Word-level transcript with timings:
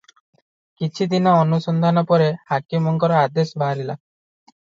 କିଛି 0.83 1.05
ଦିନ 1.11 1.33
ଅନୁସନ୍ଧାନ 1.41 2.03
ପରେ 2.11 2.29
ହାକିମଙ୍କର 2.53 3.21
ଆଦେଶ 3.27 3.63
ବାହାରିଲା। 3.65 3.97